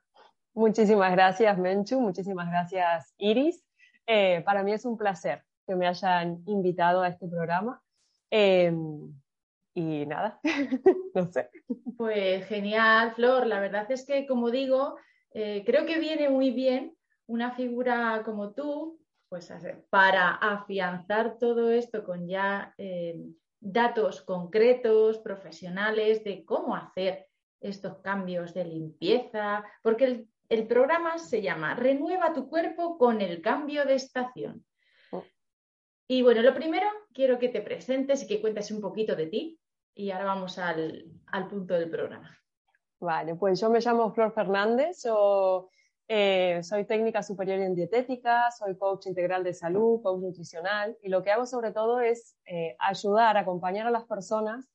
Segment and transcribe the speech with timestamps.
[0.53, 1.99] Muchísimas gracias, Menchu.
[1.99, 3.65] Muchísimas gracias, Iris.
[4.07, 7.81] Eh, para mí es un placer que me hayan invitado a este programa.
[8.29, 9.13] Em,
[9.73, 10.39] y nada,
[11.15, 11.49] no sé.
[11.97, 13.47] Pues genial, Flor.
[13.47, 14.97] La verdad es que, como digo,
[15.33, 16.95] eh, creo que viene muy bien
[17.27, 19.51] una figura como tú, pues
[19.89, 23.15] para afianzar todo esto con ya eh,
[23.61, 27.27] datos concretos, profesionales de cómo hacer
[27.61, 33.41] estos cambios de limpieza, porque el, el programa se llama Renueva tu cuerpo con el
[33.41, 34.65] cambio de estación.
[35.11, 35.23] Oh.
[36.09, 39.59] Y bueno, lo primero, quiero que te presentes y que cuentes un poquito de ti
[39.95, 42.40] y ahora vamos al, al punto del programa.
[43.01, 45.69] Vale, pues yo me llamo Flor Fernández, yo
[46.07, 51.23] eh, soy técnica superior en dietética, soy coach integral de salud, coach nutricional y lo
[51.23, 54.69] que hago sobre todo es eh, ayudar, acompañar a las personas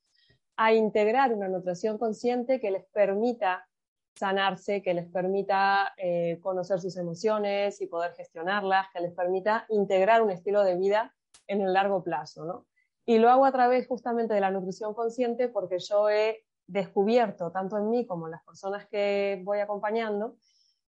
[0.56, 3.68] a integrar una nutrición consciente que les permita
[4.16, 10.20] sanarse, que les permita eh, conocer sus emociones y poder gestionarlas, que les permita integrar
[10.20, 11.14] un estilo de vida
[11.46, 12.66] en el largo plazo, ¿no?
[13.04, 17.78] Y lo hago a través justamente de la nutrición consciente porque yo he descubierto, tanto
[17.78, 20.36] en mí como en las personas que voy acompañando,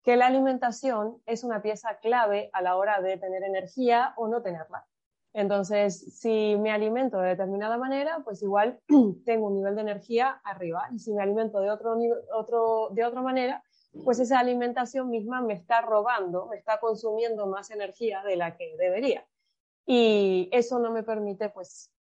[0.02, 4.42] que la alimentación es una pieza clave a la hora de tener energía o no
[4.42, 4.86] tenerla.
[5.32, 8.80] Entonces, si me alimento de determinada manera, pues igual
[9.24, 10.88] tengo un nivel de energía arriba.
[10.92, 13.62] Y si me alimento de, otro, de otra manera,
[14.04, 18.76] pues esa alimentación misma me está robando, me está consumiendo más energía de la que
[18.76, 19.24] debería.
[19.86, 21.92] Y eso no me permite, pues,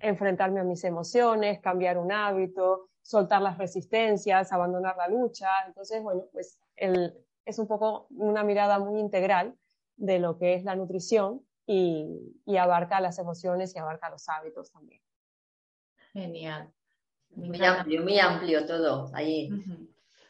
[0.00, 5.48] enfrentarme a mis emociones, cambiar un hábito, soltar las resistencias, abandonar la lucha.
[5.66, 9.54] Entonces, bueno, pues es un poco una mirada muy integral
[9.96, 15.00] de lo que es la nutrición y, abarca las emociones y abarca los hábitos también.
[16.12, 16.72] Genial.
[17.30, 19.50] Muy amplio, muy amplio todo ahí.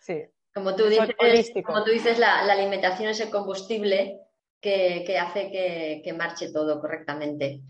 [0.01, 0.25] Sí.
[0.55, 4.21] Como tú dices, como tú dices la, alimentación es el combustible
[4.61, 7.63] que, hace que, que, marche todo correctamente.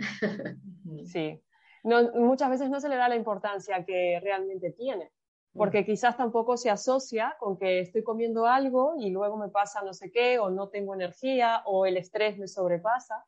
[1.04, 1.40] Sí,
[1.86, 5.12] muchas veces no se le da la importancia que realmente tiene,
[5.52, 9.94] porque quizás tampoco se asocia con que estoy comiendo algo y luego me pasa no
[9.94, 13.24] sé qué, o no tengo energía, o el estrés me sobrepasa,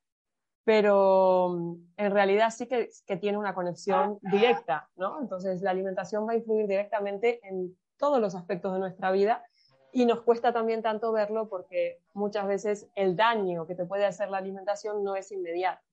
[0.64, 5.20] pero mm, en realidad sí que, que tiene una conexión directa, ¿no?
[5.20, 9.44] Entonces la alimentación va a influir directamente en todos los aspectos de nuestra vida
[9.92, 14.30] y nos cuesta también tanto verlo porque muchas veces el daño que te puede hacer
[14.30, 15.87] la alimentación no es inmediato.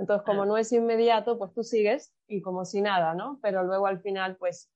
[0.00, 3.38] Entonces, como no es inmediato, pues tú sigues y como si nada, ¿no?
[3.42, 4.70] Pero luego al final, pues,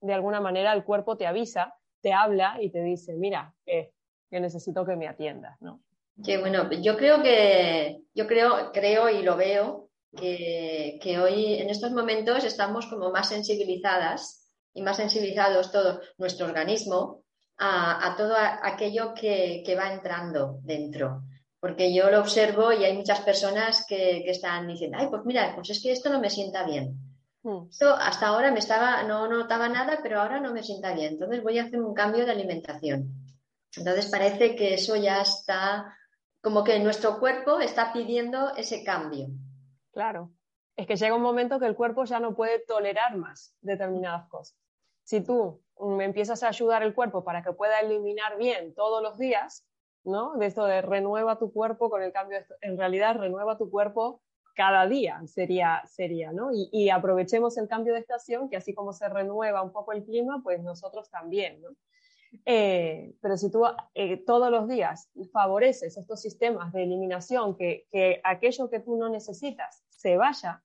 [0.00, 3.92] de alguna manera el cuerpo te avisa, te habla y te dice, mira, que
[4.30, 5.80] necesito que me atiendas, ¿no?
[6.24, 11.70] Que bueno, yo creo que, yo creo, creo y lo veo que, que hoy en
[11.70, 17.22] estos momentos estamos como más sensibilizadas y más sensibilizados todo nuestro organismo
[17.58, 21.22] a, a todo aquello que, que va entrando dentro
[21.64, 25.70] porque yo lo observo y hay muchas personas que, están diciendo, ay, pues mira, pues
[25.70, 26.98] es que esto no me sienta bien.
[27.42, 27.70] Hmm.
[27.70, 31.14] Esto hasta ahora me estaba, no notaba nada, pero ahora no me sienta bien.
[31.14, 33.14] Entonces voy a hacer un cambio de alimentación.
[33.74, 35.96] Entonces parece que eso ya está,
[36.42, 39.28] como que nuestro cuerpo está pidiendo ese cambio.
[39.90, 40.32] Claro.
[40.76, 44.54] Es que llega un momento que el cuerpo ya no puede tolerar más determinadas cosas.
[45.02, 49.16] Si tú me empiezas a ayudar el cuerpo para que pueda eliminar bien todos los
[49.16, 49.64] días,
[50.04, 50.36] ¿no?
[50.36, 54.20] De esto de renueva tu cuerpo con el cambio, en realidad renueva tu cuerpo
[54.54, 56.50] cada día, sería, sería ¿no?
[56.52, 60.40] Y, aprovechemos el cambio de estación, que así como se renueva un poco el clima,
[60.42, 61.70] pues nosotros también, ¿no?
[62.46, 63.64] Eh, pero si tú
[63.94, 69.08] eh, todos los días favoreces estos sistemas de eliminación, que, que aquello que tú no
[69.08, 70.62] necesitas se vaya,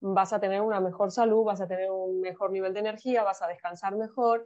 [0.00, 3.42] vas a tener una mejor salud, vas a tener un mejor nivel de energía, vas
[3.42, 4.44] a descansar mejor,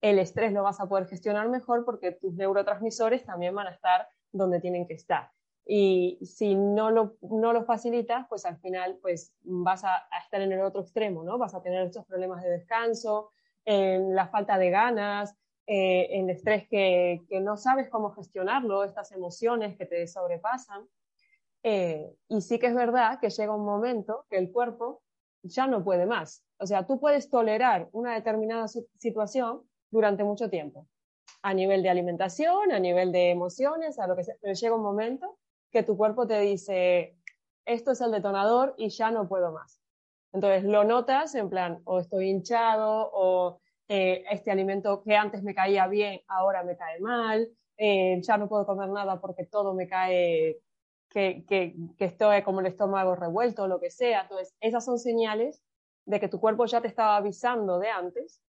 [0.00, 4.08] el estrés lo vas a poder gestionar mejor porque tus neurotransmisores también van a estar
[4.32, 5.30] donde tienen que estar.
[5.64, 10.52] Y si no lo, no lo facilitas, pues al final pues vas a, estar en
[10.52, 11.38] el otro extremo, ¿no?
[11.38, 13.32] Vas a tener estos problemas de descanso,
[13.64, 19.10] en la falta de ganas, eh, en estrés que, que, no sabes cómo gestionarlo, estas
[19.10, 20.86] emociones que te sobrepasan.
[21.64, 25.02] Eh, y sí que es verdad que llega un momento que el cuerpo
[25.42, 26.44] ya no puede más.
[26.58, 29.62] O sea, tú puedes tolerar una determinada situación
[29.96, 30.86] durante mucho tiempo,
[31.42, 34.82] a nivel de alimentación, a nivel de emociones, a lo que sea, pero llega un
[34.82, 35.38] momento
[35.72, 37.16] que tu cuerpo te dice,
[37.64, 39.80] esto es el detonador y ya no puedo más.
[40.34, 43.58] Entonces lo notas en plan, o estoy hinchado, o
[43.88, 47.48] eh, este alimento que antes me caía bien, ahora me cae mal,
[47.78, 50.58] eh, ya no puedo comer nada porque todo me cae,
[51.08, 54.22] que, que, estoy como el estómago revuelto, lo que sea.
[54.22, 55.62] Entonces, esas son señales
[56.04, 58.42] de que tu cuerpo ya te estaba avisando de antes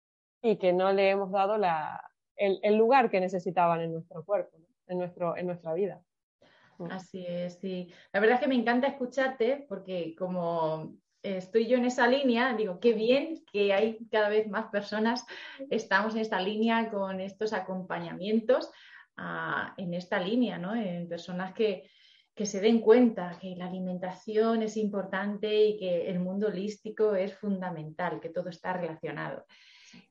[0.52, 2.02] y que no le hemos dado la,
[2.36, 4.58] el, el, lugar que necesitaban en nuestro cuerpo,
[4.88, 6.02] en, nuestro, en nuestra vida.
[6.78, 6.92] Mm.
[6.92, 7.92] Así es, sí.
[8.14, 12.80] La verdad es que me encanta escucharte porque como estoy yo en esa línea, digo,
[12.80, 15.26] qué bien que hay cada vez más personas,
[15.70, 18.72] estamos en esta línea con estos acompañamientos
[19.18, 20.76] ah, en esta línea, ¿no?
[20.76, 21.90] En personas que,
[22.34, 27.34] que se den cuenta que la alimentación es importante y que el mundo holístico es
[27.34, 29.46] fundamental, que todo está relacionado.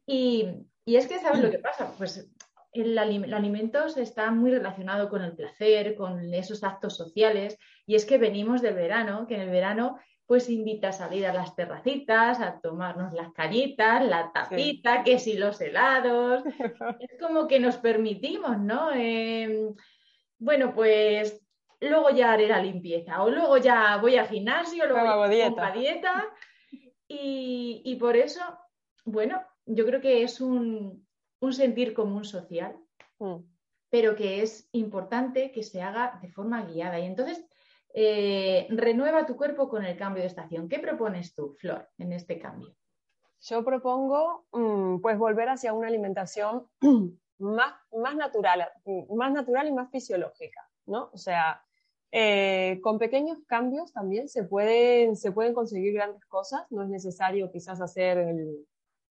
[0.07, 0.49] Y,
[0.87, 1.93] es que, ¿sabes lo que pasa?
[1.99, 2.31] Pues
[2.73, 8.19] el, alimento está muy relacionado con el placer, con esos actos sociales, y es que
[8.19, 12.61] venimos del verano, que en el verano pues invita a salir a las terracitas, a
[12.61, 16.43] tomarnos las cañitas, la tapita, que si los helados.
[17.01, 18.91] Es como que nos permitimos, ¿no?
[18.93, 19.73] Em,
[20.39, 21.41] bueno, pues
[21.81, 25.71] luego ya haré la limpieza, o luego ya voy al gimnasio, luego hago dieta.
[25.71, 26.25] dieta.
[27.07, 28.41] Y, y por eso,
[29.05, 31.07] bueno, yo creo que es un,
[31.51, 32.77] sentir común social,
[33.19, 33.37] mm.
[33.91, 36.99] pero que es importante que se haga de forma guiada.
[36.99, 37.45] Y entonces,
[37.95, 40.69] eh, renueva tu cuerpo con el cambio de estación.
[40.69, 42.75] ¿Qué propones tú, Flor, en este cambio?
[43.41, 46.67] Yo propongo, mm, pues, volver hacia una alimentación
[47.39, 48.69] más, más, natural,
[49.15, 51.11] más natural y más fisiológica, ¿no?
[51.13, 51.63] O sea,
[52.13, 56.63] eh, con pequeños cambios también se pueden, se pueden conseguir grandes cosas.
[56.71, 58.67] No es necesario quizás hacer el,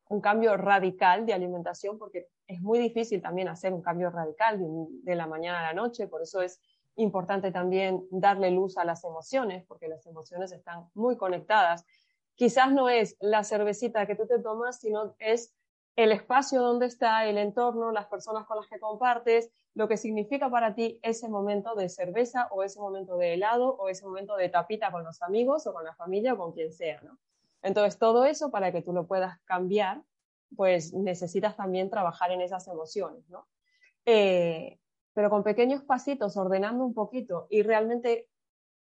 [0.10, 4.60] un cambio radical de alimentación, porque es muy difícil también hacer un cambio radical
[5.04, 6.60] de, la mañana a la noche, por eso es
[6.96, 11.86] importante también darle luz a las emociones, porque las emociones están muy conectadas.
[12.36, 15.54] Quizás no es la cervecita que tú te tomas, sino es
[15.96, 20.50] el espacio donde está, el entorno, las personas con las que compartes, lo que significa
[20.50, 24.50] para ti ese momento de cerveza o ese momento de helado o ese momento de
[24.50, 27.18] tapita con los amigos o con la familia o con quien sea, ¿no?
[27.66, 30.04] Entonces, todo eso para que tú lo puedas cambiar,
[30.56, 33.48] pues necesitas también trabajar en esas emociones, ¿no?
[34.06, 34.80] Eh,
[35.14, 38.30] pero con pequeños pasitos, ordenando un poquito y realmente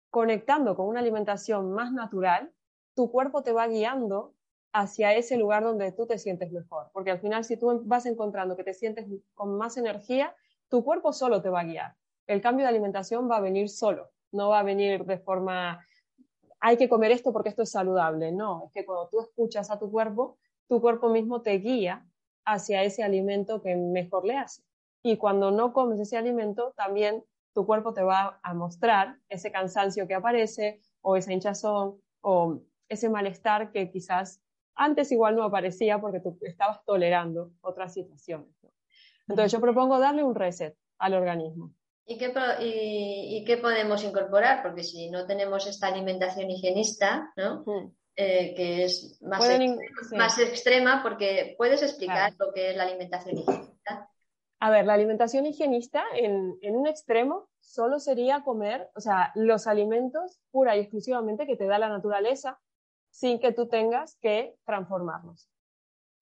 [0.09, 2.51] conectando con una alimentación más natural,
[2.93, 4.33] tu cuerpo te va guiando
[4.73, 6.89] hacia ese lugar donde tú te sientes mejor.
[6.91, 10.35] Porque al final, si tú vas encontrando que te sientes con más energía,
[10.67, 11.95] tu cuerpo solo te va a guiar.
[12.25, 15.79] El cambio de alimentación va a venir solo, no va a venir de forma
[16.59, 18.31] hay que comer esto porque esto es saludable.
[18.31, 20.37] No, es que cuando tú escuchas a tu cuerpo,
[20.67, 22.05] tu cuerpo mismo te guía
[22.45, 24.63] hacia ese alimento que mejor le hace.
[25.03, 27.23] Y cuando no comes ese alimento, también
[27.53, 33.09] tu cuerpo te va a mostrar ese cansancio que aparece o esa hinchazón o ese
[33.09, 34.41] malestar que quizás
[34.75, 38.49] antes igual no aparecía porque tú estabas tolerando otras situaciones.
[39.27, 41.73] Entonces yo propongo darle un reset al organismo.
[42.09, 44.63] ¿Y qué, y, qué, podemos incorporar?
[44.63, 47.63] Porque si no tenemos esta alimentación higienista, ¿no?
[47.65, 47.91] Hmm.
[48.15, 49.45] Eh, que es más,
[50.13, 54.09] más extrema, porque puedes explicar lo que es la alimentación higienista.
[54.59, 59.67] A ver, la alimentación higienista en, en, un extremo solo sería comer, o sea, los
[59.67, 62.59] alimentos pura y exclusivamente que te da la naturaleza
[63.11, 65.47] sin que tú tengas que transformarlos.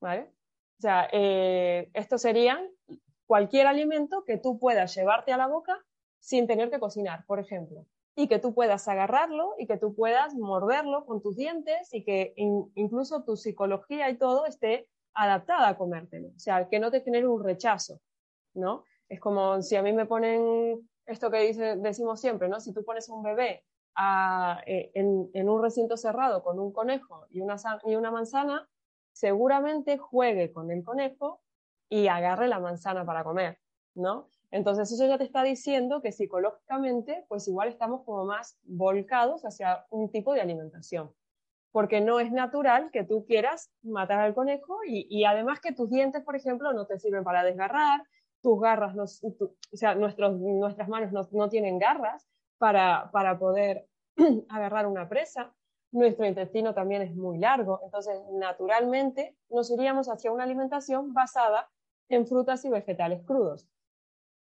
[0.02, 0.32] ¿Vale?
[0.80, 2.70] O sea, eh, estos serían
[3.28, 5.84] cualquier alimento que tú puedas llevarte a la boca
[6.20, 10.34] sin tener que cocinar, por ejemplo, y que tú puedas agarrarlo y que tú puedas
[10.36, 16.30] morderlo con tus dientes y que incluso tu psicología y todo esté adaptada a comértelo,
[16.30, 18.00] o sea, que no te genere un rechazo,
[18.54, 18.84] ¿no?
[19.08, 22.60] Es como si a mí me ponen esto que dice, decimos siempre, ¿no?
[22.60, 23.64] Si tú pones un bebé
[24.66, 27.56] eh, en, un recinto cerrado con un conejo y una,
[27.86, 28.68] y una manzana,
[29.14, 31.42] seguramente juegue con el conejo
[31.90, 33.60] y agarre la manzana para comer,
[33.94, 34.28] ¿no?
[34.52, 39.86] Entonces eso ya te está diciendo que psicológicamente, pues igual estamos como más volcados hacia
[39.90, 41.12] un tipo de alimentación.
[41.72, 46.24] Porque no es natural que tú quieras matar al conejo y, además que tus dientes,
[46.24, 48.02] por ejemplo, no te sirven para desgarrar,
[48.42, 52.26] tus garras, o sea, nuestros, nuestras manos no, tienen garras
[52.58, 53.88] para, para poder
[54.50, 55.54] agarrar una presa.
[55.96, 61.72] Nuestro intestino también es muy largo, entonces naturalmente nos iríamos hacia una alimentación basada
[62.10, 63.66] en frutas y vegetales crudos.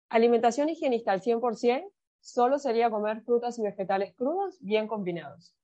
[0.10, 5.56] Alimentación higienista al 100% solo sería comer frutas y vegetales crudos bien combinados.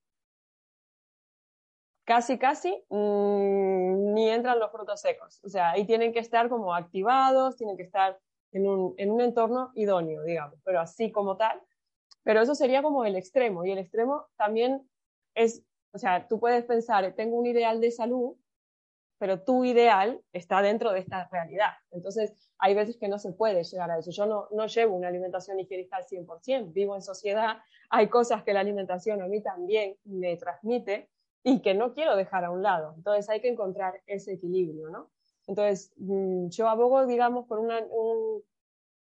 [2.02, 5.38] Casi, casi mm, ni entran los frutos secos.
[5.44, 8.18] O sea, ahí tienen que estar como activados, tienen que estar
[8.50, 11.62] en un, en un entorno idóneo, digamos, pero así como tal.
[12.24, 13.64] Pero eso sería como el extremo.
[13.64, 14.82] Y el extremo también
[15.36, 15.62] es,
[15.96, 18.36] o sea, tú puedes pensar, tengo un ideal de salud,
[19.18, 21.70] pero tu ideal está dentro de esta realidad.
[21.90, 24.10] Entonces, hay veces que no se puede llegar a eso.
[24.10, 27.56] Yo no, no llevo una alimentación higienista al 100%, vivo en sociedad,
[27.88, 31.08] hay cosas que la alimentación a mí también me transmite
[31.42, 32.92] y que no quiero dejar a un lado.
[32.94, 35.10] Entonces, hay que encontrar ese equilibrio, ¿no?
[35.46, 37.72] Entonces, mm, yo abogo, digamos, por un,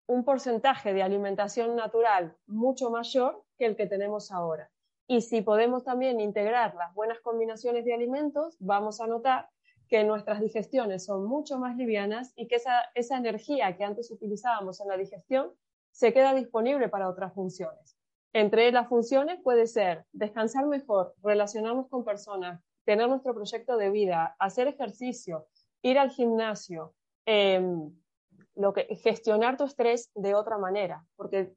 [0.06, 4.70] un porcentaje de alimentación natural mucho mayor que el que tenemos ahora.
[5.08, 9.50] Y si podemos también integrar las buenas combinaciones de alimentos, vamos a notar
[9.88, 14.82] que nuestras digestiones son mucho más livianas y que esa, esa energía que antes utilizábamos
[14.82, 15.54] en la digestión
[15.92, 17.98] se queda disponible para otras funciones.
[18.34, 24.36] Entre las funciones puede ser descansar mejor, relacionarnos con personas, tener nuestro proyecto de vida,
[24.40, 25.48] hacer ejercicio,
[25.82, 26.94] ir al gimnasio,
[27.26, 31.54] que, gestionar tu estrés de otra manera, porque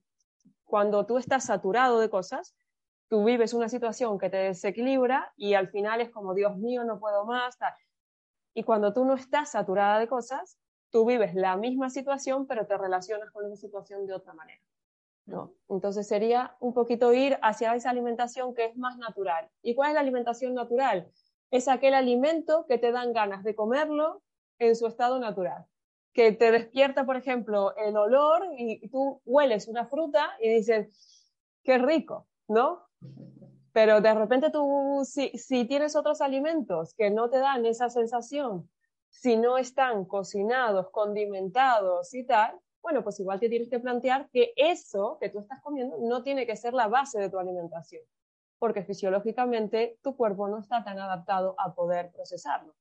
[0.64, 2.54] cuando tú estás saturado de cosas,
[3.08, 7.00] tú vives una situación que te desequilibra y al final es como, Dios mío, no
[7.00, 7.58] puedo más.
[8.54, 10.58] Y cuando tú no estás saturada de cosas,
[10.90, 14.62] tú vives la misma situación, pero te relacionas con esa situación de otra manera.
[15.26, 15.54] ¿no?
[15.68, 19.50] Entonces sería un poquito ir hacia esa alimentación que es más natural.
[19.62, 21.10] ¿Y cuál es la alimentación natural?
[21.50, 24.22] Es aquel alimento que te dan ganas de comerlo
[24.58, 25.66] en su estado natural.
[26.14, 31.30] Que te despierta, por ejemplo, el olor y tú hueles una fruta y dices,
[31.62, 32.87] qué rico, ¿no?
[33.72, 38.68] Pero de repente tú, si, si tienes otros alimentos que no te dan esa sensación,
[39.08, 44.52] si no están cocinados, condimentados y tal, bueno, pues igual te tienes que plantear que
[44.56, 48.02] eso que tú estás comiendo no tiene que ser la base de tu alimentación,
[48.58, 52.74] porque fisiológicamente tu cuerpo no está tan adaptado a poder procesarlo.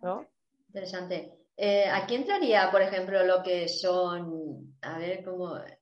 [0.00, 0.26] ¿no?
[0.68, 1.32] Interesante.
[1.56, 5.78] Eh, aquí entraría, por ejemplo, lo que son, a ver, cómo, eh,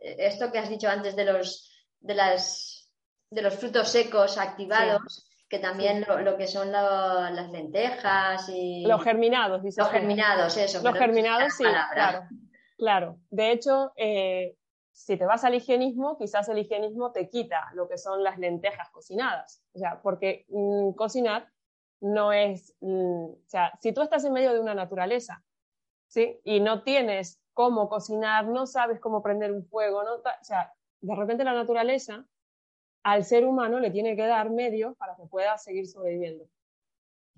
[0.00, 1.71] esto que has dicho antes de los
[2.02, 2.90] de, las,
[3.30, 8.84] de los frutos secos activados, que también lo, que son las lentejas y...
[8.86, 9.62] Los germinados.
[9.62, 10.82] Los germinados, eso.
[10.82, 12.22] Los germinados, sí, claro.
[12.78, 13.18] Claro.
[13.30, 14.56] De hecho, eh,
[14.92, 18.90] si te vas al higienismo, quizás el higienismo te quita lo que son las lentejas
[18.90, 19.62] cocinadas.
[19.74, 21.48] O sea, porque mm, cocinar
[22.00, 22.74] no es...
[22.80, 25.44] Mm, o sea, si tú estás en medio de una naturaleza,
[26.08, 26.40] ¿sí?
[26.44, 31.14] Y no tienes cómo cocinar, no sabes cómo prender un fuego, no, o sea, de
[31.14, 32.26] repente la naturaleza
[33.02, 36.48] al ser humano le tiene que dar medios para que pueda seguir sobreviviendo.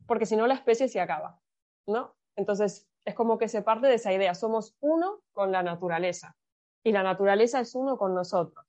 [0.07, 1.41] Porque si no, la especie se acaba,
[1.87, 2.15] ¿no?
[2.37, 4.35] Entonces, es como que se parte de esa idea.
[4.35, 6.37] Somos uno con la naturaleza
[6.83, 8.67] y la naturaleza es uno con nosotros.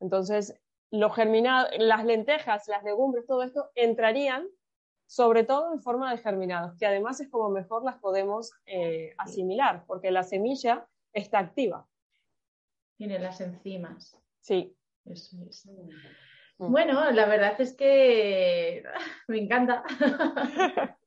[0.00, 0.60] Entonces,
[0.90, 4.46] los germinados, las lentejas, las legumbres, todo esto entrarían
[5.06, 9.84] sobre todo en forma de germinados, que además es como mejor las podemos eh, asimilar,
[9.86, 11.86] porque la semilla está activa.
[12.96, 14.18] Tiene las enzimas.
[14.44, 14.76] Sí.
[15.06, 15.66] Eso es.
[15.66, 16.70] Mm.
[16.70, 18.84] Bueno, la verdad es que
[19.28, 19.82] me encanta.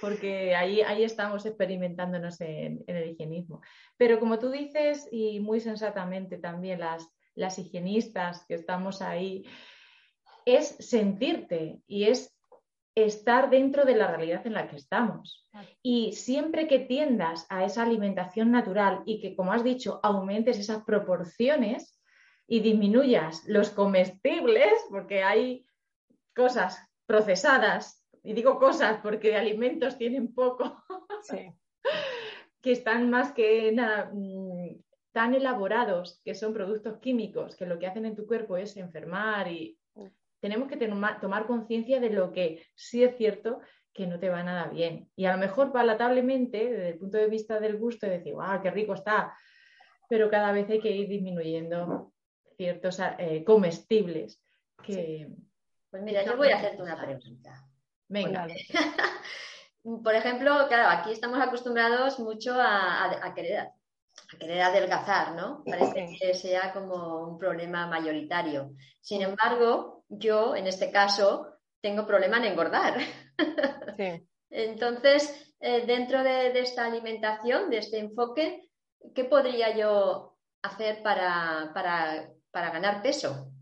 [0.00, 3.62] porque, ahí, ahí estamos experimentándonos en, el higienismo.
[3.96, 9.44] Pero como tú dices, y muy sensatamente también las, las higienistas que estamos ahí,
[10.44, 12.35] es sentirte y es
[12.96, 15.46] estar dentro de la realidad en la que estamos.
[15.82, 20.82] Y siempre que tiendas a esa alimentación natural y que, como has dicho, aumentes esas
[20.82, 22.00] proporciones
[22.48, 25.66] y disminuyas los comestibles, porque hay
[26.34, 30.82] cosas procesadas, y digo cosas porque de alimentos tienen poco,
[32.62, 34.80] que están más que nada mm,
[35.12, 39.52] tan elaborados, que son productos químicos, que lo que hacen en tu cuerpo es enfermar
[39.52, 39.75] y
[40.46, 43.60] tenemos que tomar conciencia de lo que sí es cierto
[43.92, 45.10] que no te va nada bien.
[45.16, 48.70] Y a lo mejor palatablemente, desde el punto de vista del gusto, decir, ¡ah, qué
[48.70, 49.36] rico está!
[50.08, 52.12] Pero cada vez hay que ir disminuyendo
[52.56, 54.40] ciertos eh, comestibles
[54.84, 55.28] que...
[55.90, 57.66] Pues mira, yo voy a hacerte una pregunta.
[58.06, 58.46] Venga.
[60.04, 65.64] Por ejemplo, claro, aquí estamos acostumbrados mucho a, querer, a querer adelgazar, ¿no?
[65.64, 68.74] Parece que sea como un problema mayoritario.
[69.00, 72.98] Sin embargo, yo, en este caso, tengo problema en engordar.
[74.50, 78.68] Entonces, eh, dentro de, esta alimentación, de este enfoque,
[79.14, 83.52] ¿qué podría yo hacer para, para ganar peso?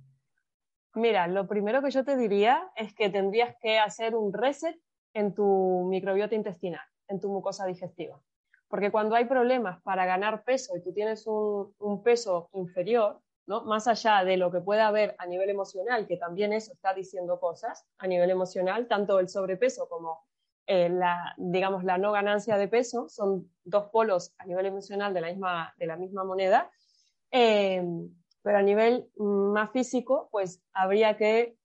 [0.95, 4.79] Mira, lo primero que yo te diría es que tendrías que hacer un reset
[5.13, 8.21] en tu microbiota intestinal, en tu mucosa digestiva.
[8.69, 13.87] Porque cuando hay problemas para ganar peso y tú tienes un, un peso inferior, más
[13.87, 17.87] allá de lo que pueda haber a nivel emocional, que también eso está diciendo cosas
[17.99, 20.25] a nivel emocional, tanto el sobrepeso como
[20.67, 25.21] eh, la, digamos, la no ganancia de peso son dos polos a nivel emocional de
[25.21, 26.71] la misma, de la misma moneda.
[27.31, 27.83] Eh,
[28.43, 31.57] pero a nivel más físico, pues habría que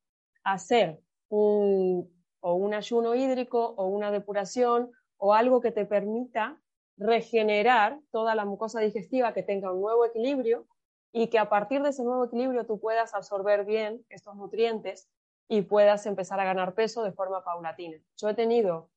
[0.44, 2.10] hacer un,
[2.40, 6.62] o un ayuno hídrico o una depuración o algo que te permita
[6.98, 10.68] regenerar toda la mucosa digestiva, que tenga un nuevo equilibrio
[11.12, 15.10] y que a partir de ese nuevo equilibrio tú puedas absorber bien estos nutrientes
[15.48, 17.98] y puedas empezar a ganar peso de forma paulatina.
[18.18, 18.90] Yo he tenido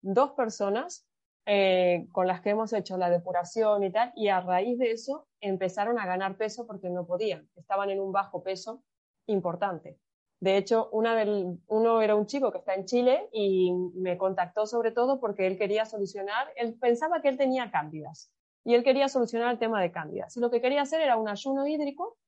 [0.00, 1.06] dos personas
[1.44, 5.26] eh, con las que hemos hecho la depuración y tal, y a raíz de eso
[5.40, 8.82] empezaron a ganar peso porque no podían, estaban en un bajo peso
[9.26, 9.98] importante.
[10.40, 14.66] De hecho, una del, uno era un chico que está en Chile y me contactó
[14.66, 18.32] sobre todo porque él quería solucionar, él pensaba que él tenía cándidas
[18.68, 20.36] y él quería solucionar el tema de cándidas.
[20.36, 22.18] Y lo que quería hacer era un ayuno hídrico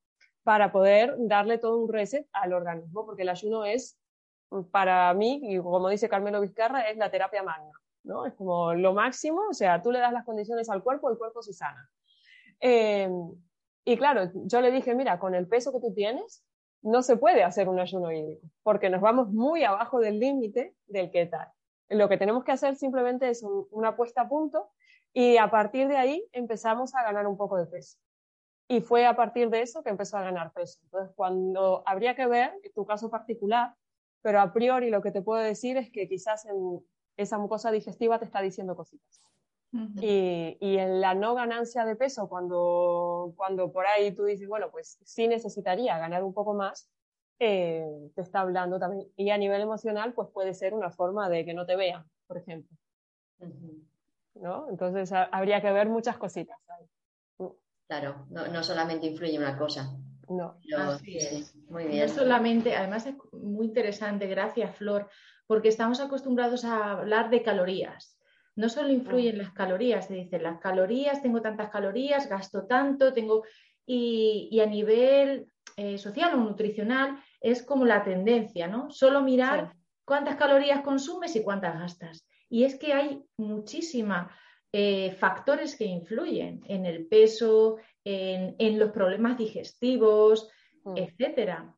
[0.43, 4.01] para poder darle todo un reset al organismo, porque el ayuno es,
[4.71, 7.73] para mí, y como dice Carmelo Vizcarra, es la terapia magna,
[8.05, 8.25] ¿no?
[8.25, 11.43] Es como lo máximo, o sea, tú le das las condiciones al cuerpo, el cuerpo
[11.43, 11.91] se sana.
[12.59, 13.11] Eh,
[13.85, 16.43] y claro, yo le dije, mira, con el peso que tú tienes,
[16.81, 21.11] no se puede hacer un ayuno hídrico, porque nos vamos muy abajo del límite del
[21.11, 21.49] que tal.
[21.91, 24.71] Lo que tenemos que hacer simplemente es una puesta a punto
[25.13, 27.99] y a partir de ahí empezamos a ganar un poco de peso.
[28.69, 30.79] Y fue a partir de eso que empezó a ganar peso.
[30.85, 33.75] Entonces, cuando habría que ver tu caso particular,
[34.23, 36.81] pero a priori lo que te puedo decir es que quizás en
[37.17, 39.23] esa mucosa digestiva te está diciendo cositas.
[40.01, 44.71] y, y, en la no ganancia de peso, cuando, cuando por ahí tú dices, bueno,
[44.71, 46.91] pues sí necesitaría ganar un poco más,
[47.39, 49.11] eh, te está hablando también.
[49.17, 52.37] Y a nivel emocional, pues puede ser una forma de que no te vean, por
[52.37, 52.77] ejemplo.
[54.35, 54.69] ¿No?
[54.71, 56.59] Entonces habría que ver muchas cositas.
[57.39, 57.47] Mm.
[57.89, 59.91] Claro, no, solamente influye una cosa.
[60.29, 60.57] No,
[61.69, 62.07] muy bien.
[62.07, 65.09] No solamente, además es muy interesante, gracias Flor,
[65.47, 68.17] porque estamos acostumbrados a hablar de calorías.
[68.55, 69.39] No solo influyen mm.
[69.39, 73.45] las calorías, se dice las calorías, tengo tantas calorías, gasto tanto, tengo.
[73.87, 78.89] Y, a nivel eh, social o nutricional es como la tendencia, ¿no?
[78.91, 79.73] Solo mirar
[80.05, 82.30] cuántas calorías consumes y cuántas gastas.
[82.51, 84.27] Y es que hay muchísimos
[84.73, 90.49] eh, factores que influyen en el peso, en, los problemas digestivos,
[90.85, 90.97] mm.
[90.97, 91.75] etcétera.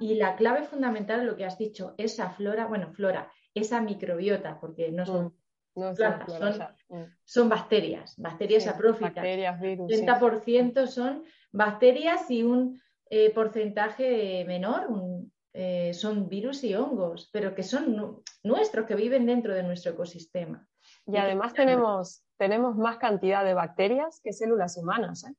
[0.00, 4.60] Y, la clave fundamental de lo que has dicho, esa flora, bueno, flora, esa microbiota,
[4.60, 5.34] porque no son
[5.74, 5.94] mm.
[5.94, 7.02] plantas, mm.
[7.24, 9.14] son, bacterias, bacterias aprófitas.
[9.14, 9.90] Bacterias, virus.
[9.90, 12.80] 30% son bacterias y un
[13.10, 19.24] eh, porcentaje menor, un eh, son virus y hongos, pero que son nuestros, que viven
[19.24, 20.68] dentro de nuestro ecosistema.
[21.06, 25.24] Y además tenemos, tenemos más cantidad de bacterias que células humanas.
[25.24, 25.34] ¿eh?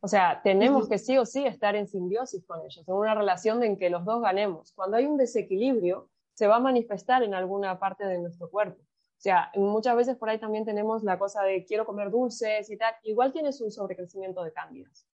[0.00, 3.60] O sea, tenemos que sí o sí estar en simbiosis con ellos, en una relación
[3.64, 4.72] en que los dos ganemos.
[4.72, 8.80] Cuando hay un desequilibrio, se va a manifestar en alguna parte de nuestro cuerpo.
[8.82, 12.76] O sea, muchas veces por ahí también tenemos la cosa de quiero comer dulces y
[12.76, 12.94] tal.
[13.02, 15.08] Igual tienes un sobrecrecimiento de cándidas.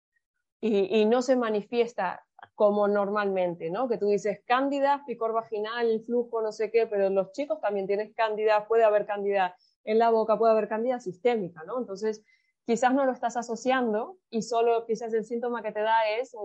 [0.59, 2.25] Y, y, no se manifiesta
[2.55, 3.87] como normalmente, ¿no?
[3.87, 8.13] Que tú dices cándida, picor vaginal, flujo, no sé qué, pero los chicos también tienes
[8.15, 11.79] cándida, puede haber cándida en la boca, puede haber cándida sistémica, ¿no?
[11.79, 12.23] Entonces,
[12.65, 16.35] quizás no lo estás asociando y solo quizás el síntoma que te da es,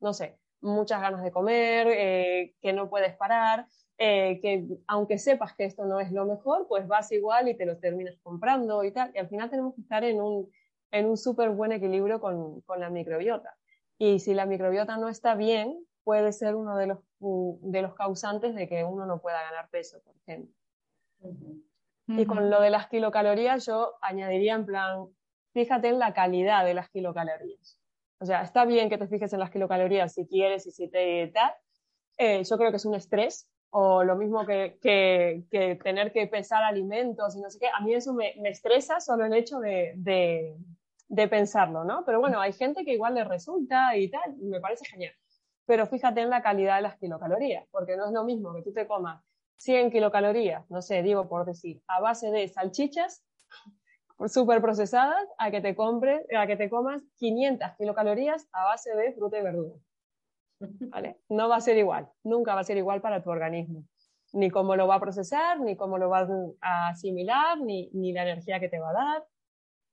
[0.00, 3.66] no sé, muchas ganas de comer, eh, que no puedes parar,
[3.98, 7.66] eh, que aunque sepas que esto no es lo mejor, pues vas igual y te
[7.66, 9.10] lo terminas comprando y tal.
[9.14, 10.50] Y al final tenemos que estar en un,
[10.90, 13.56] en un súper buen equilibrio con, con la microbiota.
[13.98, 18.54] Y si la microbiota no está bien, puede ser uno de los, de los causantes
[18.54, 20.54] de que uno no pueda ganar peso, por ejemplo.
[22.08, 25.08] Y con lo de las kilocalorías, yo añadiría en plan,
[25.52, 27.80] fíjate en la calidad de las kilocalorías.
[28.20, 31.26] O sea, está bien que te fijes en las kilocalorías si quieres y si te
[31.34, 31.52] tal,
[32.16, 36.62] eh, yo creo que es un estrés o lo mismo que, que, tener que pesar
[36.62, 37.68] alimentos y no sé qué.
[37.68, 40.56] A mí eso me, me estresa solo el hecho de, de,
[41.08, 42.04] de, pensarlo, ¿no?
[42.04, 45.12] Pero bueno, hay gente que igual le resulta y tal, me parece genial.
[45.66, 48.72] Pero fíjate en la calidad de las kilocalorías, porque no es lo mismo que tú
[48.72, 49.22] te comas
[49.58, 53.24] 100 kilocalorías, no sé, digo por decir, a base de salchichas
[54.26, 59.12] súper procesadas, a que te compres, a que te comas 500 kilocalorías a base de
[59.12, 59.74] fruta y verdura.
[60.58, 61.20] ¿Vale?
[61.28, 63.84] No va a ser igual, nunca va a ser igual para tu organismo.
[64.32, 66.26] Ni cómo lo va a procesar, ni cómo lo va
[66.60, 69.26] a asimilar, ni, ni la energía que te va a dar.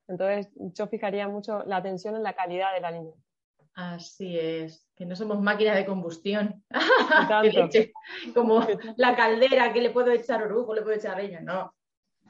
[0.07, 3.17] Entonces, yo fijaría mucho la atención en la calidad del alimento.
[3.75, 6.63] Así es, que no somos máquinas de combustión.
[8.35, 8.65] Como
[8.97, 11.73] la caldera que le puedo echar orujo, le puedo echar leña, no.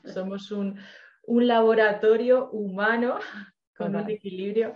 [0.06, 0.80] Somos un,
[1.24, 3.20] un laboratorio humano
[3.76, 4.76] con un equilibrio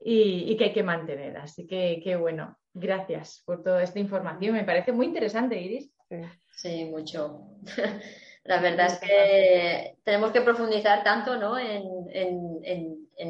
[0.00, 1.36] y, que hay que mantener.
[1.36, 4.54] Así que, qué bueno, gracias por toda esta información.
[4.54, 5.92] Me parece muy interesante, Iris.
[6.52, 7.42] Sí, mucho.
[8.46, 11.58] La verdad es que tenemos que profundizar tanto ¿no?
[11.58, 12.08] en,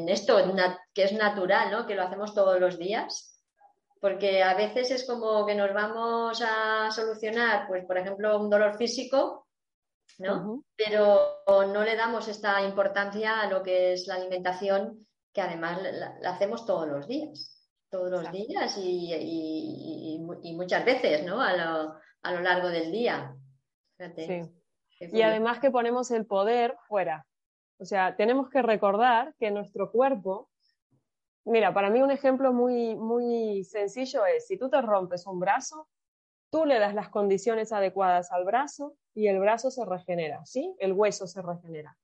[0.09, 0.37] esto,
[0.93, 1.85] que es natural, ¿no?
[1.87, 3.41] que lo hacemos todos los días,
[3.99, 8.77] porque a veces es como que nos vamos a solucionar, pues, por ejemplo, un dolor
[8.77, 9.47] físico
[10.19, 10.63] ¿no?
[10.75, 16.17] Pero no le damos esta importancia a lo que es la alimentación, que además la,
[16.29, 20.19] hacemos todos los días, todos los días y,
[20.55, 21.41] muchas veces, ¿no?
[21.41, 23.35] A lo, largo del día.
[24.99, 27.25] Y además que ponemos el poder fuera.
[27.79, 30.49] O sea, tenemos que recordar que nuestro cuerpo,
[31.45, 35.87] mira, para mí un ejemplo muy, muy sencillo es, si tú te rompes un brazo,
[36.49, 40.75] tú le das las condiciones adecuadas al brazo y el brazo se regenera, ¿sí?
[40.79, 41.97] El hueso se regenera.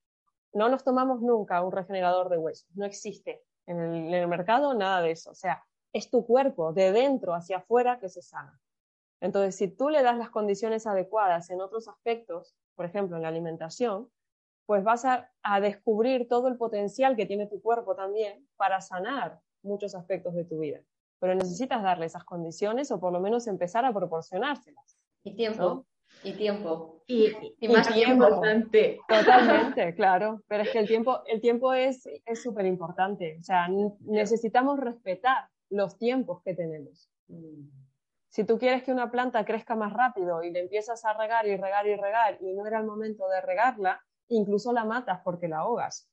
[0.53, 3.79] No nos tomamos nunca un regenerador de huesos, no existe en
[4.13, 5.31] el, mercado nada de eso.
[5.31, 8.59] O sea, es tu cuerpo de dentro hacia afuera que se sana.
[9.21, 13.29] Entonces, si tú le das las condiciones adecuadas en otros aspectos, por ejemplo, en la
[13.29, 14.09] alimentación,
[14.65, 19.39] pues vas a, a, descubrir todo el potencial que tiene tu cuerpo también para sanar
[19.61, 20.79] muchos aspectos de tu vida.
[21.19, 24.97] Pero necesitas darle esas condiciones o por lo menos empezar a proporcionárselas.
[25.23, 25.85] Y tiempo.
[26.23, 27.03] Y tiempo.
[27.07, 28.25] Y, más tiempo.
[28.25, 28.99] Importante.
[29.07, 30.41] Totalmente, claro.
[30.47, 32.03] Pero es que el tiempo, el tiempo es
[32.41, 33.37] súper importante.
[33.39, 33.67] O sea,
[34.01, 37.09] necesitamos respetar los tiempos que tenemos.
[38.33, 41.55] Si tú quieres que una planta crezca más rápido y le empiezas a regar y
[41.55, 45.59] regar y regar y no era el momento de regarla, incluso la matas porque la
[45.59, 46.09] ahogas.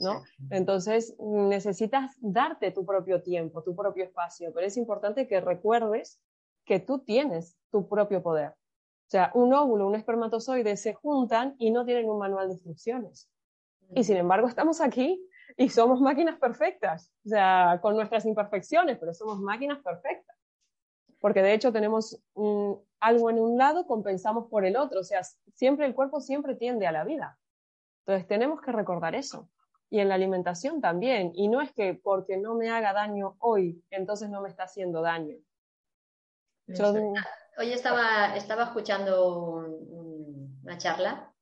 [0.00, 0.24] ¿no?
[0.50, 6.20] Entonces necesitas darte tu propio tiempo, tu propio espacio, pero es importante que recuerdes
[6.64, 8.48] que tú tienes tu propio poder.
[8.48, 13.30] O sea, un óvulo, un espermatozoide se juntan y no tienen un manual de instrucciones.
[13.94, 15.24] Y sin embargo estamos aquí
[15.56, 20.41] y somos máquinas perfectas, o sea, con nuestras imperfecciones, pero somos máquinas perfectas.
[21.22, 22.20] Porque de hecho tenemos
[22.98, 25.22] algo en un lado, compensamos por el otro, o sea,
[25.54, 27.38] siempre el cuerpo siempre tiende a la vida.
[28.00, 29.48] Entonces tenemos que recordar eso.
[29.88, 31.30] Y en la alimentación también.
[31.34, 35.00] Y no es que porque no me haga daño hoy, entonces no me está haciendo
[35.00, 35.36] daño.
[36.66, 36.92] Yo,
[37.58, 39.58] hoy estaba, estaba escuchando
[40.64, 41.32] una charla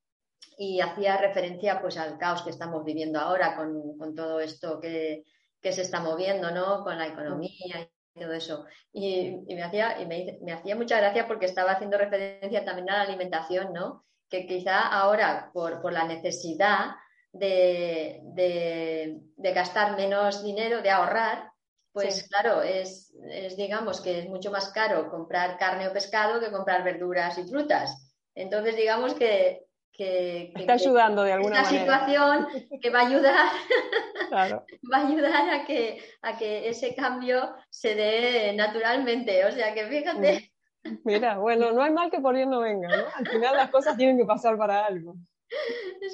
[0.59, 5.25] y hacía referencia pues al caos que estamos viviendo ahora con, todo esto que,
[5.63, 6.85] se está moviendo, ¿no?
[6.85, 8.67] Con la economía todo eso.
[8.93, 13.03] Y, me, hacía, y me, hacía mucha gracia porque estaba haciendo referencia también a la
[13.03, 14.05] alimentación, ¿no?
[14.29, 16.97] Que quizá ahora, por, por la necesidad
[17.33, 21.51] de, de, gastar menos dinero, de ahorrar,
[21.93, 23.13] pues claro, es,
[23.57, 28.13] digamos que es mucho más caro comprar carne o pescado que comprar verduras y frutas.
[28.35, 29.65] Entonces, digamos que,
[30.01, 31.79] que, está ayudando de alguna manera.
[31.79, 32.49] situación
[32.81, 33.35] que va a ayudar,
[34.33, 39.45] va a ayudar a que, a que ese cambio se dé naturalmente.
[39.45, 40.53] O sea que fíjate.
[41.05, 43.05] Mira, bueno, no hay mal que por bien no venga, ¿no?
[43.15, 45.17] Al final las cosas tienen que pasar para algo.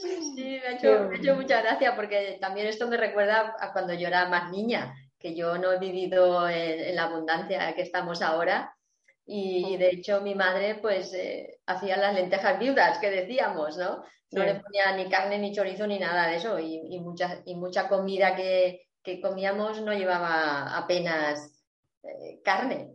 [0.03, 3.73] Sí, sí, me ha hecho, me ha mucha gracia porque también esto me recuerda a
[3.73, 8.21] cuando yo era más niña que yo no he vivido en, la abundancia que estamos
[8.21, 8.76] ahora.
[9.29, 14.05] Y, de hecho mi madre pues eh, hacía las lentejas viudas que decíamos, ¿no?
[14.33, 17.89] No le ponía ni carne ni chorizo ni nada de eso y, mucha, y mucha
[17.89, 18.83] comida que,
[19.23, 21.65] comíamos no llevaba apenas
[22.03, 22.93] eh, carne.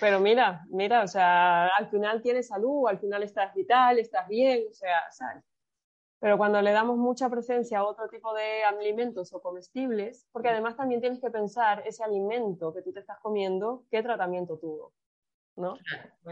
[0.00, 4.64] Pero mira, mira, o sea, al final tienes salud, al final estás vital, estás bien,
[4.68, 5.44] o sea, ¿sabes?
[6.20, 10.76] Pero cuando le damos mucha presencia a otro tipo de alimentos o comestibles, porque además
[10.76, 14.92] también tienes que pensar ese alimento que tú te estás comiendo, qué tratamiento tuvo.
[15.56, 15.76] ¿no?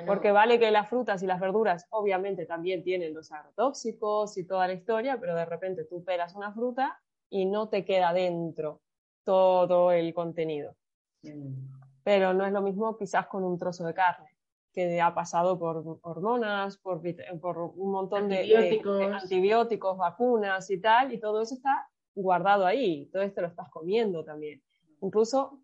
[0.07, 4.66] Porque vale que las frutas y las verduras obviamente también tienen los agrotóxicos y toda
[4.66, 8.81] la historia, pero de repente tú pelas una fruta y no te queda dentro
[9.24, 10.77] todo el contenido.
[11.22, 11.72] Mm.
[12.05, 14.27] pero no es lo mismo quizás con un trozo de carne
[14.72, 17.02] que ha pasado por hormonas, por,
[17.40, 18.81] por un montón de,
[19.12, 24.24] antibióticos, vacunas y tal, y todo eso está guardado ahí, todo esto lo estás comiendo
[24.24, 24.62] también.
[25.00, 25.61] Incluso,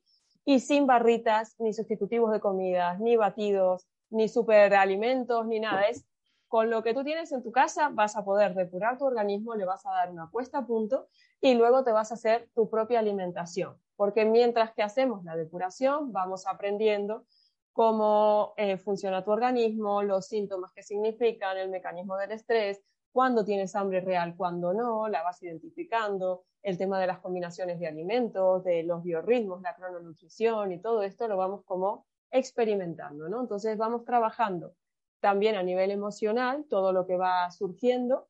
[0.43, 5.83] y sin barritas, ni sustitutivos de comidas, ni batidos, ni superalimentos, ni nada.
[5.83, 6.05] Es
[6.49, 9.65] con lo que tú tienes en tu casa vas a poder depurar tu organismo, le
[9.65, 11.07] vas a dar una puesta a punto
[11.39, 13.77] y luego te vas a hacer tu propia alimentación.
[13.95, 17.25] Porque mientras que hacemos la depuración, vamos aprendiendo
[17.71, 22.81] cómo eh, funciona tu organismo, los síntomas que significan, el mecanismo del estrés,
[23.11, 27.87] cuándo tienes hambre real, cuándo no, la vas identificando, el tema de las combinaciones de
[27.87, 33.39] alimentos, de los biorritmos, la crononutrición y todo esto lo vamos como experimentando, ¿no?
[33.39, 34.73] Entonces vamos trabajando
[35.19, 38.27] también a nivel emocional todo lo que va surgiendo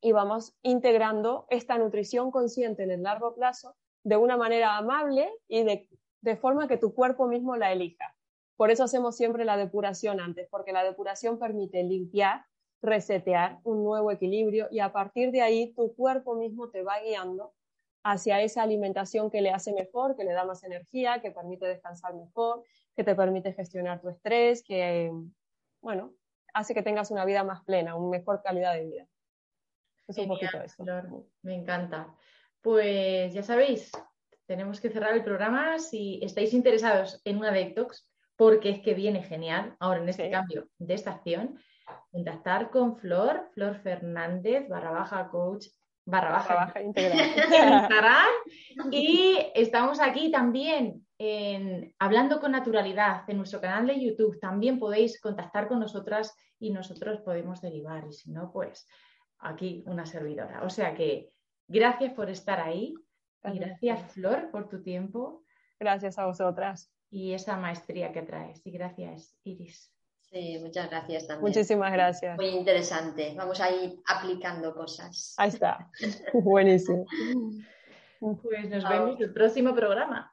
[0.00, 5.62] y vamos integrando esta nutrición consciente en el largo plazo de una manera amable y
[5.62, 5.88] de,
[6.22, 8.16] de forma que tu cuerpo mismo la elija.
[8.56, 12.44] Por eso hacemos siempre la depuración antes, porque la depuración permite limpiar,
[12.82, 17.54] resetear un nuevo equilibrio y a partir de ahí tu cuerpo mismo te va guiando
[18.02, 22.14] hacia esa alimentación que le hace mejor, que le da más energía, que permite descansar
[22.14, 22.64] mejor,
[22.96, 25.12] que te permite gestionar tu estrés, que
[25.80, 26.14] bueno,
[26.54, 29.06] hace que tengas una vida más plena, una mejor calidad de vida.
[30.08, 30.84] Es un poquito eso.
[31.42, 32.14] me encanta.
[32.60, 33.90] Pues ya sabéis,
[34.46, 35.78] tenemos que cerrar el programa.
[35.78, 40.68] Si estáis interesados en una detox, porque es que viene genial ahora en este cambio
[40.78, 41.60] de estación,
[42.10, 45.66] contactar con Flor, Flor Fernández, barra baja coach,
[46.04, 48.28] barra baja, integral.
[48.90, 54.40] y estamos aquí también en Hablando con Naturalidad, en nuestro canal de YouTube.
[54.40, 58.06] También podéis contactar con nosotras y nosotros podemos derivar.
[58.08, 58.88] Y si no, pues
[59.38, 60.62] aquí una servidora.
[60.64, 61.30] O sea que
[61.68, 62.94] gracias por estar ahí.
[63.44, 65.44] Y gracias, Flor, por tu tiempo.
[65.78, 66.90] Gracias a vosotras.
[67.10, 68.62] Y esa maestría que traes.
[68.64, 69.92] Y gracias, Iris.
[70.22, 71.50] Sí, muchas gracias también.
[71.50, 72.38] Muchísimas gracias.
[72.38, 73.34] Muy interesante.
[73.36, 75.34] Vamos a ir aplicando cosas.
[75.36, 75.90] Ahí está.
[76.32, 77.04] Buenísimo.
[78.42, 80.30] Pues nos vemos en el próximo programa.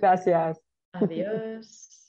[0.00, 0.60] Gracias.
[0.92, 2.03] Adiós.